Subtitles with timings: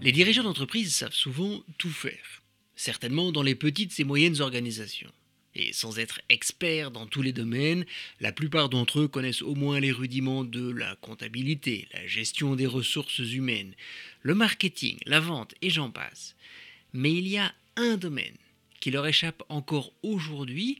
[0.00, 2.42] Les dirigeants d'entreprise savent souvent tout faire,
[2.76, 5.12] certainement dans les petites et moyennes organisations.
[5.56, 7.84] Et sans être experts dans tous les domaines,
[8.20, 12.66] la plupart d'entre eux connaissent au moins les rudiments de la comptabilité, la gestion des
[12.66, 13.74] ressources humaines,
[14.22, 16.36] le marketing, la vente et j'en passe.
[16.92, 18.36] Mais il y a un domaine
[18.80, 20.78] qui leur échappe encore aujourd'hui,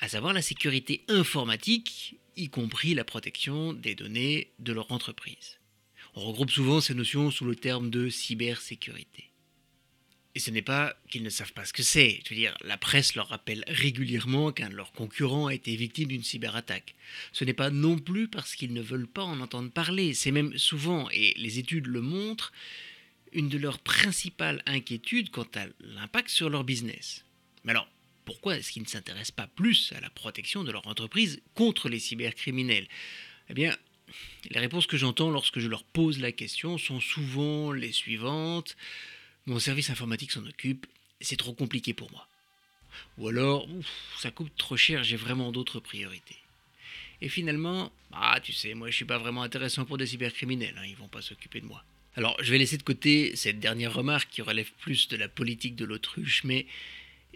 [0.00, 5.57] à savoir la sécurité informatique, y compris la protection des données de leur entreprise.
[6.20, 9.30] On regroupe souvent ces notions sous le terme de cybersécurité.
[10.34, 12.20] Et ce n'est pas qu'ils ne savent pas ce que c'est.
[12.24, 16.08] Je veux dire, la presse leur rappelle régulièrement qu'un de leurs concurrents a été victime
[16.08, 16.96] d'une cyberattaque.
[17.30, 20.12] Ce n'est pas non plus parce qu'ils ne veulent pas en entendre parler.
[20.12, 22.52] C'est même souvent, et les études le montrent,
[23.30, 27.24] une de leurs principales inquiétudes quant à l'impact sur leur business.
[27.62, 27.88] Mais alors,
[28.24, 32.00] pourquoi est-ce qu'ils ne s'intéressent pas plus à la protection de leur entreprise contre les
[32.00, 32.88] cybercriminels?
[33.50, 33.76] Eh bien,
[34.50, 38.76] les réponses que j'entends lorsque je leur pose la question sont souvent les suivantes.
[39.46, 40.86] Mon service informatique s'en occupe,
[41.20, 42.26] c'est trop compliqué pour moi.
[43.18, 43.68] Ou alors,
[44.18, 46.36] ça coûte trop cher, j'ai vraiment d'autres priorités.
[47.20, 50.86] Et finalement, ah tu sais, moi je suis pas vraiment intéressant pour des cybercriminels, hein,
[50.86, 51.84] ils vont pas s'occuper de moi.
[52.16, 55.76] Alors je vais laisser de côté cette dernière remarque qui relève plus de la politique
[55.76, 56.66] de l'autruche, mais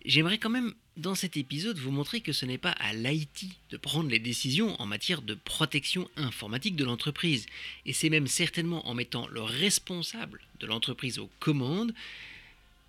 [0.05, 3.77] J'aimerais quand même, dans cet épisode, vous montrer que ce n'est pas à l'IT de
[3.77, 7.47] prendre les décisions en matière de protection informatique de l'entreprise.
[7.87, 11.95] Et c'est même certainement en mettant le responsable de l'entreprise aux commandes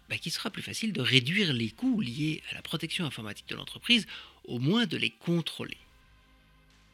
[0.10, 3.56] bah, qu'il sera plus facile de réduire les coûts liés à la protection informatique de
[3.56, 4.06] l'entreprise,
[4.46, 5.78] au moins de les contrôler.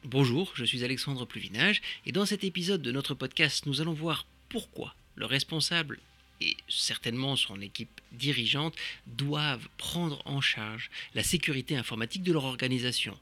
[0.04, 4.26] Bonjour, je suis Alexandre Pluvinage, et dans cet épisode de notre podcast, nous allons voir
[4.48, 5.98] pourquoi le responsable
[6.40, 8.74] et certainement son équipe dirigeante
[9.06, 13.18] doivent prendre en charge la sécurité informatique de leur organisation.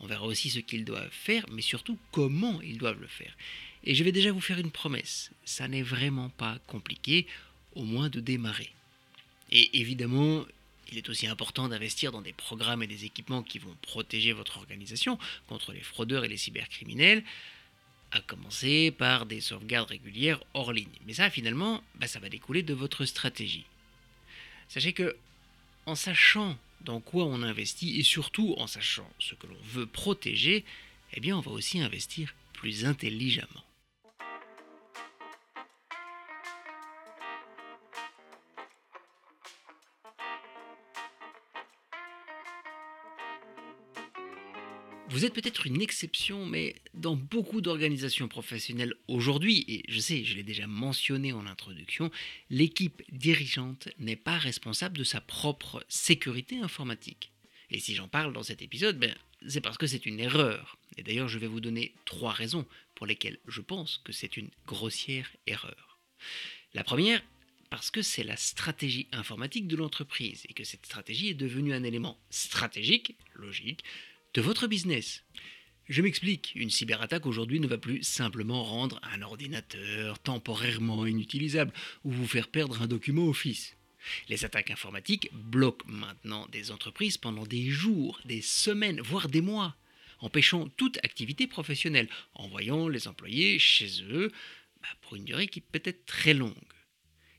[0.00, 3.36] On verra aussi ce qu'ils doivent faire, mais surtout comment ils doivent le faire.
[3.84, 7.26] Et je vais déjà vous faire une promesse, ça n'est vraiment pas compliqué,
[7.74, 8.72] au moins de démarrer.
[9.50, 10.44] Et évidemment,
[10.90, 14.58] il est aussi important d'investir dans des programmes et des équipements qui vont protéger votre
[14.58, 15.18] organisation
[15.48, 17.22] contre les fraudeurs et les cybercriminels
[18.12, 20.88] à commencer par des sauvegardes régulières hors ligne.
[21.06, 23.66] Mais ça, finalement, bah, ça va découler de votre stratégie.
[24.68, 25.16] Sachez que,
[25.86, 30.64] en sachant dans quoi on investit et surtout en sachant ce que l'on veut protéger,
[31.14, 33.64] eh bien, on va aussi investir plus intelligemment.
[45.18, 50.36] Vous êtes peut-être une exception, mais dans beaucoup d'organisations professionnelles aujourd'hui, et je sais, je
[50.36, 52.12] l'ai déjà mentionné en introduction,
[52.50, 57.32] l'équipe dirigeante n'est pas responsable de sa propre sécurité informatique.
[57.72, 59.12] Et si j'en parle dans cet épisode, ben,
[59.48, 60.78] c'est parce que c'est une erreur.
[60.96, 62.64] Et d'ailleurs, je vais vous donner trois raisons
[62.94, 65.98] pour lesquelles je pense que c'est une grossière erreur.
[66.74, 67.24] La première,
[67.70, 71.82] parce que c'est la stratégie informatique de l'entreprise et que cette stratégie est devenue un
[71.82, 73.82] élément stratégique, logique,
[74.34, 75.24] de votre business.
[75.88, 81.72] Je m'explique, une cyberattaque aujourd'hui ne va plus simplement rendre un ordinateur temporairement inutilisable
[82.04, 83.74] ou vous faire perdre un document Office.
[84.28, 89.76] Les attaques informatiques bloquent maintenant des entreprises pendant des jours, des semaines, voire des mois,
[90.20, 94.30] empêchant toute activité professionnelle, envoyant les employés chez eux
[94.82, 96.54] bah, pour une durée qui peut être très longue.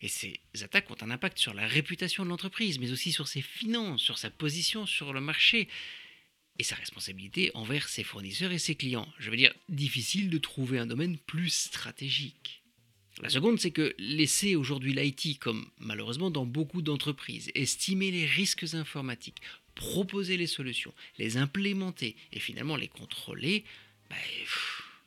[0.01, 3.41] Et ces attaques ont un impact sur la réputation de l'entreprise, mais aussi sur ses
[3.41, 5.67] finances, sur sa position sur le marché,
[6.59, 9.07] et sa responsabilité envers ses fournisseurs et ses clients.
[9.17, 12.61] Je veux dire, difficile de trouver un domaine plus stratégique.
[13.21, 18.73] La seconde, c'est que laisser aujourd'hui l'IT, comme malheureusement dans beaucoup d'entreprises, estimer les risques
[18.73, 19.41] informatiques,
[19.75, 23.65] proposer les solutions, les implémenter et finalement les contrôler,
[24.09, 24.17] ben,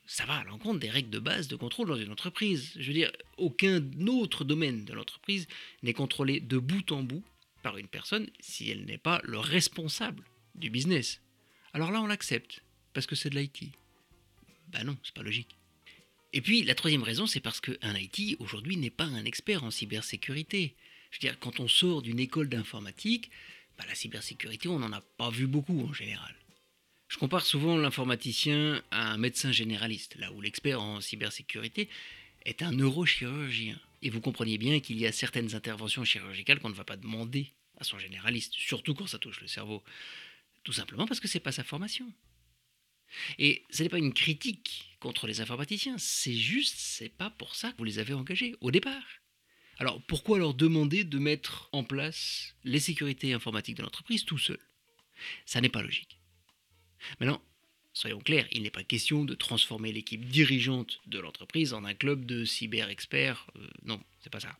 [0.06, 2.72] ça va à l'encontre des règles de base de contrôle dans une entreprise.
[2.78, 5.48] Je veux dire, aucun autre domaine de l'entreprise
[5.82, 7.24] n'est contrôlé de bout en bout
[7.62, 10.24] par une personne si elle n'est pas le responsable
[10.54, 11.22] du business.
[11.74, 12.62] Alors là, on l'accepte,
[12.92, 13.72] parce que c'est de l'IT.
[14.68, 15.56] Bah non, c'est pas logique.
[16.34, 19.70] Et puis, la troisième raison, c'est parce qu'un IT, aujourd'hui, n'est pas un expert en
[19.70, 20.74] cybersécurité.
[21.10, 23.30] Je veux dire, quand on sort d'une école d'informatique,
[23.78, 26.34] bah, la cybersécurité, on n'en a pas vu beaucoup en général.
[27.08, 31.90] Je compare souvent l'informaticien à un médecin généraliste, là où l'expert en cybersécurité
[32.46, 33.78] est un neurochirurgien.
[34.00, 37.52] Et vous comprenez bien qu'il y a certaines interventions chirurgicales qu'on ne va pas demander
[37.78, 39.82] à son généraliste, surtout quand ça touche le cerveau.
[40.64, 42.12] Tout simplement parce que ce n'est pas sa formation.
[43.38, 47.72] Et ce n'est pas une critique contre les informaticiens, c'est juste, c'est pas pour ça
[47.72, 49.04] que vous les avez engagés au départ.
[49.78, 54.58] Alors pourquoi leur demander de mettre en place les sécurités informatiques de l'entreprise tout seul?
[55.44, 56.20] Ça n'est pas logique.
[57.20, 57.42] Maintenant,
[57.92, 62.24] soyons clairs, il n'est pas question de transformer l'équipe dirigeante de l'entreprise en un club
[62.24, 63.46] de cyber-experts.
[63.56, 64.56] Euh, non, c'est pas ça.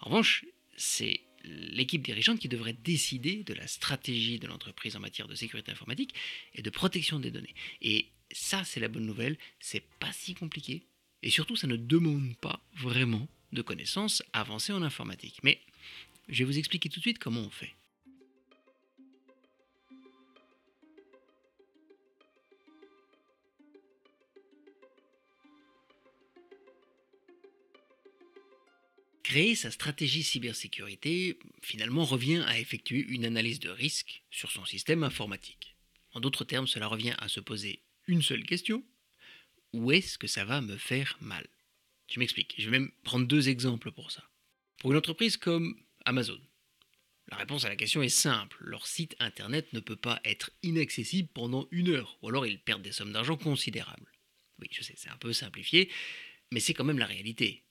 [0.00, 0.44] En revanche,
[0.76, 5.72] c'est l'équipe dirigeante qui devrait décider de la stratégie de l'entreprise en matière de sécurité
[5.72, 6.14] informatique
[6.54, 7.54] et de protection des données.
[7.82, 10.82] Et ça, c'est la bonne nouvelle, c'est pas si compliqué.
[11.22, 15.40] Et surtout, ça ne demande pas vraiment de connaissances avancées en informatique.
[15.42, 15.60] Mais
[16.28, 17.74] je vais vous expliquer tout de suite comment on fait.
[29.30, 35.04] Créer sa stratégie cybersécurité, finalement, revient à effectuer une analyse de risque sur son système
[35.04, 35.76] informatique.
[36.14, 38.82] En d'autres termes, cela revient à se poser une seule question.
[39.72, 41.46] Où est-ce que ça va me faire mal?
[42.08, 42.56] Je m'explique.
[42.58, 44.28] Je vais même prendre deux exemples pour ça.
[44.78, 46.40] Pour une entreprise comme Amazon,
[47.28, 48.56] la réponse à la question est simple.
[48.58, 52.82] Leur site internet ne peut pas être inaccessible pendant une heure, ou alors ils perdent
[52.82, 54.10] des sommes d'argent considérables.
[54.58, 55.88] Oui, je sais, c'est un peu simplifié,
[56.50, 57.62] mais c'est quand même la réalité.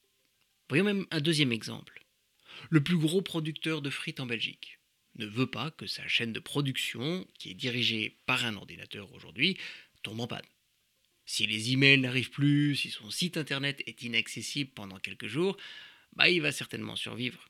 [0.69, 2.05] Voyons même un deuxième exemple.
[2.69, 4.79] Le plus gros producteur de frites en Belgique
[5.15, 9.57] ne veut pas que sa chaîne de production, qui est dirigée par un ordinateur aujourd'hui,
[10.03, 10.45] tombe en panne.
[11.25, 15.57] Si les emails n'arrivent plus, si son site internet est inaccessible pendant quelques jours,
[16.13, 17.49] bah il va certainement survivre.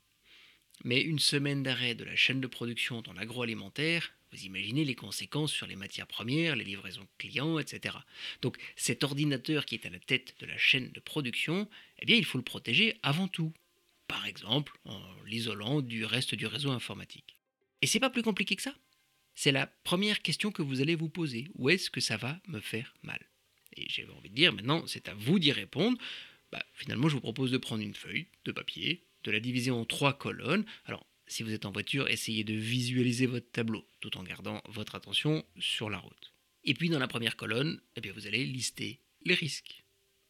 [0.84, 5.52] Mais une semaine d'arrêt de la chaîne de production dans l'agroalimentaire, vous imaginez les conséquences
[5.52, 7.98] sur les matières premières, les livraisons clients, etc.
[8.42, 12.16] Donc cet ordinateur qui est à la tête de la chaîne de production, eh bien
[12.16, 13.54] il faut le protéger avant tout.
[14.08, 17.38] Par exemple, en l'isolant du reste du réseau informatique.
[17.82, 18.76] Et c'est pas plus compliqué que ça.
[19.36, 21.48] C'est la première question que vous allez vous poser.
[21.56, 23.20] Où est-ce que ça va me faire mal?
[23.78, 25.98] Et j'ai envie de dire, maintenant, c'est à vous d'y répondre.
[26.52, 29.86] Bah, finalement, je vous propose de prendre une feuille de papier, de la diviser en
[29.86, 30.66] trois colonnes.
[30.86, 34.96] Alors, si vous êtes en voiture, essayez de visualiser votre tableau tout en gardant votre
[34.96, 36.34] attention sur la route.
[36.64, 39.86] Et puis dans la première colonne, eh bien, vous allez lister les risques.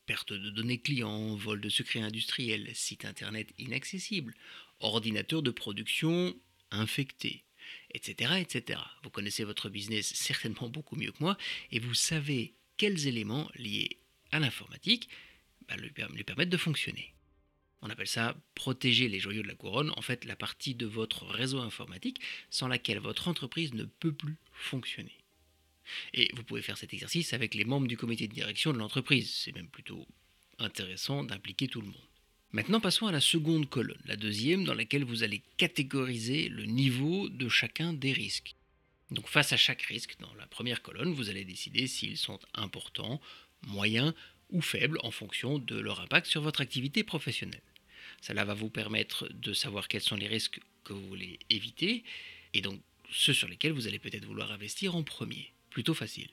[0.06, 4.36] Perte de données clients, vol de secrets industriels, site internet inaccessible,
[4.80, 6.36] ordinateur de production
[6.72, 7.46] infecté,
[7.92, 8.82] etc., etc.
[9.04, 11.38] Vous connaissez votre business certainement beaucoup mieux que moi
[11.72, 14.00] et vous savez quels éléments liés
[14.32, 15.10] à l'informatique
[15.68, 17.14] bah, lui permettent de fonctionner.
[17.82, 21.26] On appelle ça protéger les joyaux de la couronne, en fait la partie de votre
[21.26, 25.18] réseau informatique sans laquelle votre entreprise ne peut plus fonctionner.
[26.14, 29.34] Et vous pouvez faire cet exercice avec les membres du comité de direction de l'entreprise.
[29.34, 30.06] C'est même plutôt
[30.60, 32.10] intéressant d'impliquer tout le monde.
[32.52, 37.30] Maintenant passons à la seconde colonne, la deuxième dans laquelle vous allez catégoriser le niveau
[37.30, 38.56] de chacun des risques.
[39.12, 43.22] Donc face à chaque risque, dans la première colonne, vous allez décider s'ils sont importants,
[43.68, 44.14] moyens
[44.50, 47.62] ou faibles en fonction de leur impact sur votre activité professionnelle.
[48.22, 52.04] Cela va vous permettre de savoir quels sont les risques que vous voulez éviter
[52.54, 52.80] et donc
[53.12, 55.52] ceux sur lesquels vous allez peut-être vouloir investir en premier.
[55.70, 56.30] Plutôt facile.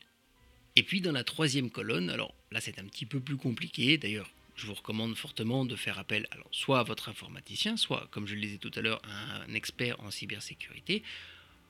[0.76, 4.30] Et puis dans la troisième colonne, alors là c'est un petit peu plus compliqué, d'ailleurs
[4.56, 8.34] je vous recommande fortement de faire appel alors, soit à votre informaticien, soit, comme je
[8.34, 11.02] le disais tout à l'heure, à un expert en cybersécurité,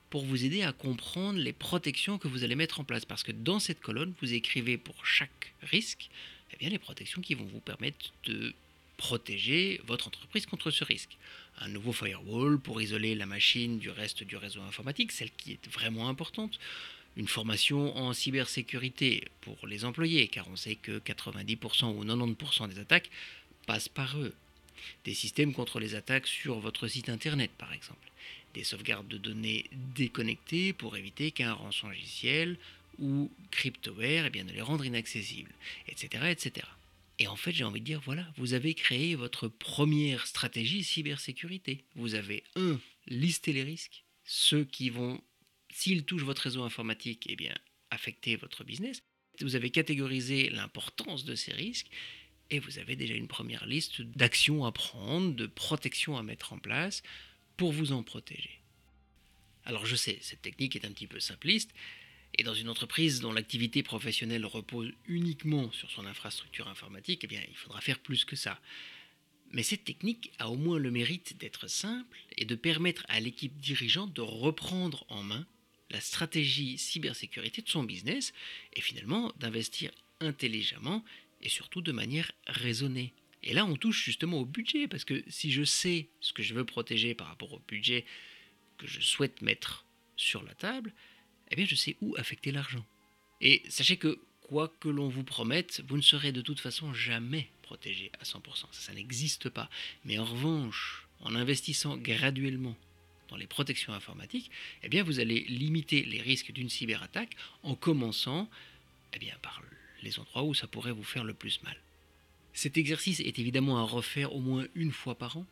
[0.09, 3.03] pour vous aider à comprendre les protections que vous allez mettre en place.
[3.03, 6.09] Parce que dans cette colonne, vous écrivez pour chaque risque
[6.53, 8.53] eh bien, les protections qui vont vous permettre de
[8.97, 11.17] protéger votre entreprise contre ce risque.
[11.59, 15.67] Un nouveau firewall pour isoler la machine du reste du réseau informatique, celle qui est
[15.71, 16.59] vraiment importante.
[17.15, 22.79] Une formation en cybersécurité pour les employés, car on sait que 90% ou 90% des
[22.79, 23.09] attaques
[23.65, 24.33] passent par eux.
[25.05, 28.11] Des systèmes contre les attaques sur votre site internet, par exemple.
[28.53, 32.57] Des sauvegardes de données déconnectées pour éviter qu'un rançongiciel
[32.99, 35.51] ou cryptoware eh bien, ne les rendre inaccessibles,
[35.87, 36.65] etc., etc.
[37.19, 41.83] Et en fait, j'ai envie de dire, voilà, vous avez créé votre première stratégie cybersécurité.
[41.95, 45.21] Vous avez, un, listé les risques, ceux qui vont,
[45.73, 47.55] s'ils touchent votre réseau informatique, eh bien,
[47.89, 49.01] affecter votre business.
[49.41, 51.89] Vous avez catégorisé l'importance de ces risques
[52.49, 56.59] et vous avez déjà une première liste d'actions à prendre, de protections à mettre en
[56.59, 57.03] place
[57.57, 58.61] pour vous en protéger.
[59.65, 61.71] Alors je sais, cette technique est un petit peu simpliste,
[62.35, 67.41] et dans une entreprise dont l'activité professionnelle repose uniquement sur son infrastructure informatique, eh bien,
[67.49, 68.59] il faudra faire plus que ça.
[69.51, 73.57] Mais cette technique a au moins le mérite d'être simple et de permettre à l'équipe
[73.57, 75.47] dirigeante de reprendre en main
[75.89, 78.33] la stratégie cybersécurité de son business
[78.73, 81.03] et finalement d'investir intelligemment
[81.41, 83.13] et surtout de manière raisonnée.
[83.43, 86.53] Et là, on touche justement au budget, parce que si je sais ce que je
[86.53, 88.05] veux protéger par rapport au budget
[88.77, 89.85] que je souhaite mettre
[90.17, 90.93] sur la table,
[91.51, 92.83] eh bien je sais où affecter l'argent.
[93.41, 97.49] Et sachez que quoi que l'on vous promette, vous ne serez de toute façon jamais
[97.61, 98.65] protégé à 100%.
[98.71, 99.69] Ça, n'existe pas.
[100.05, 102.75] Mais en revanche, en investissant graduellement
[103.29, 104.49] dans les protections informatiques,
[104.83, 108.49] eh bien vous allez limiter les risques d'une cyberattaque en commençant
[109.13, 109.61] eh bien, par
[110.01, 111.77] les endroits où ça pourrait vous faire le plus mal.
[112.53, 115.45] Cet exercice est évidemment à refaire au moins une fois par an,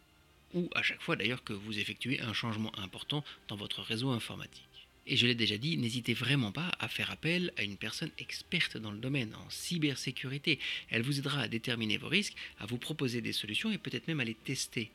[0.54, 4.64] ou à chaque fois d'ailleurs que vous effectuez un changement important dans votre réseau informatique.
[5.08, 8.78] Et je l'ai déjà dit, n'hésitez vraiment pas à faire appel à une personne experte
[8.78, 10.60] dans le domaine en cybersécurité.
[10.90, 14.20] Elle vous aidera à déterminer vos risques, à vous proposer des solutions et peut-être même
[14.20, 14.90] à les tester.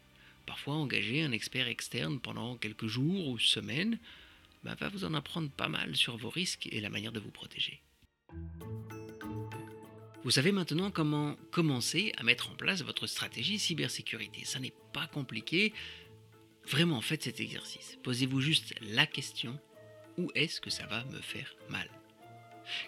[0.47, 3.99] Parfois, engager un expert externe pendant quelques jours ou semaines
[4.65, 7.31] bah, va vous en apprendre pas mal sur vos risques et la manière de vous
[7.31, 7.81] protéger.
[10.25, 14.45] Vous savez maintenant comment commencer à mettre en place votre stratégie cybersécurité.
[14.45, 15.73] Ça n'est pas compliqué.
[16.67, 17.97] Vraiment, faites cet exercice.
[18.03, 19.59] Posez-vous juste la question
[20.35, 21.89] est-ce que ça va me faire mal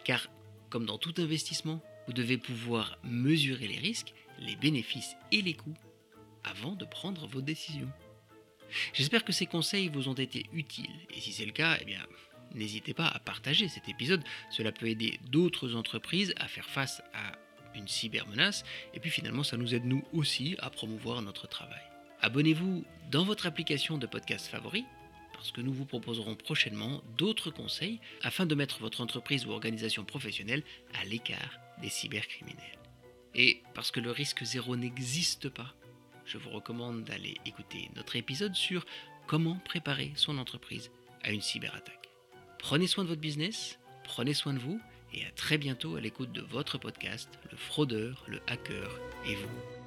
[0.05, 0.29] Car,
[0.71, 5.77] comme dans tout investissement, vous devez pouvoir mesurer les risques, les bénéfices et les coûts
[6.45, 7.91] avant de prendre vos décisions.
[8.93, 12.01] J'espère que ces conseils vous ont été utiles et si c'est le cas, eh bien,
[12.55, 14.25] n'hésitez pas à partager cet épisode.
[14.51, 17.33] Cela peut aider d'autres entreprises à faire face à
[17.75, 21.83] une cybermenace et puis finalement ça nous aide nous aussi à promouvoir notre travail.
[22.21, 24.85] Abonnez-vous dans votre application de podcast favori
[25.43, 30.05] parce que nous vous proposerons prochainement d'autres conseils afin de mettre votre entreprise ou organisation
[30.05, 30.63] professionnelle
[30.95, 32.79] à l'écart des cybercriminels.
[33.35, 35.75] Et parce que le risque zéro n'existe pas,
[36.27, 38.87] je vous recommande d'aller écouter notre épisode sur
[39.27, 40.93] comment préparer son entreprise
[41.25, 42.09] à une cyberattaque.
[42.61, 44.81] Prenez soin de votre business, prenez soin de vous
[45.13, 48.89] et à très bientôt à l'écoute de votre podcast, le fraudeur, le hacker
[49.27, 49.82] et vous.